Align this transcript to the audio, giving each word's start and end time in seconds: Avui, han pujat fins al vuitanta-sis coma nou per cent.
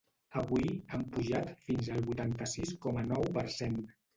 Avui, 0.43 0.63
han 0.95 1.03
pujat 1.17 1.51
fins 1.67 1.91
al 1.97 2.01
vuitanta-sis 2.09 2.75
coma 2.87 3.07
nou 3.13 3.31
per 3.39 3.49
cent. 3.61 3.79